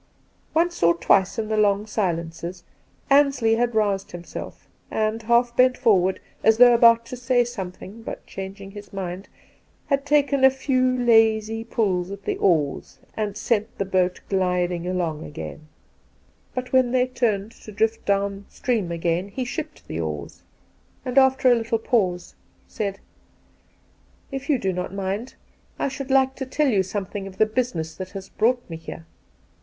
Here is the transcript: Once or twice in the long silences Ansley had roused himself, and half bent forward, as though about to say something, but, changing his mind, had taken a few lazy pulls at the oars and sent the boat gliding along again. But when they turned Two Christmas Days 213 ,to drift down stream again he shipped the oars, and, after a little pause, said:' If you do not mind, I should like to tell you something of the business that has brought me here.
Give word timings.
Once 0.55 0.81
or 0.81 0.95
twice 0.97 1.37
in 1.37 1.47
the 1.47 1.55
long 1.57 1.85
silences 1.85 2.63
Ansley 3.11 3.53
had 3.53 3.75
roused 3.75 4.09
himself, 4.13 4.67
and 4.89 5.21
half 5.21 5.55
bent 5.55 5.77
forward, 5.77 6.19
as 6.43 6.57
though 6.57 6.73
about 6.73 7.05
to 7.05 7.15
say 7.15 7.43
something, 7.45 8.01
but, 8.01 8.25
changing 8.25 8.71
his 8.71 8.91
mind, 8.91 9.29
had 9.85 10.03
taken 10.03 10.43
a 10.43 10.49
few 10.49 10.97
lazy 10.97 11.63
pulls 11.63 12.09
at 12.09 12.23
the 12.23 12.35
oars 12.37 12.97
and 13.15 13.37
sent 13.37 13.77
the 13.77 13.85
boat 13.85 14.19
gliding 14.27 14.87
along 14.87 15.23
again. 15.23 15.67
But 16.55 16.73
when 16.73 16.91
they 16.93 17.05
turned 17.05 17.51
Two 17.51 17.71
Christmas 17.71 17.97
Days 17.97 17.99
213 17.99 17.99
,to 17.99 17.99
drift 17.99 18.05
down 18.07 18.45
stream 18.49 18.91
again 18.91 19.27
he 19.27 19.45
shipped 19.45 19.87
the 19.87 19.99
oars, 19.99 20.41
and, 21.05 21.19
after 21.19 21.51
a 21.51 21.55
little 21.55 21.77
pause, 21.77 22.33
said:' 22.67 22.99
If 24.31 24.49
you 24.49 24.57
do 24.57 24.73
not 24.73 24.91
mind, 24.91 25.35
I 25.77 25.89
should 25.89 26.09
like 26.09 26.33
to 26.37 26.47
tell 26.47 26.69
you 26.69 26.81
something 26.81 27.27
of 27.27 27.37
the 27.37 27.45
business 27.45 27.93
that 27.97 28.09
has 28.13 28.29
brought 28.29 28.67
me 28.67 28.77
here. 28.77 29.05